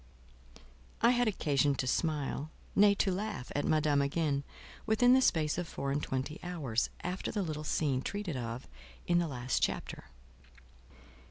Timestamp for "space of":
5.21-5.67